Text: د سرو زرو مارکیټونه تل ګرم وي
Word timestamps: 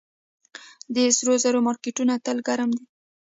د 0.93 0.95
سرو 1.17 1.33
زرو 1.43 1.59
مارکیټونه 1.67 2.13
تل 2.25 2.37
ګرم 2.47 2.69
وي 2.75 2.83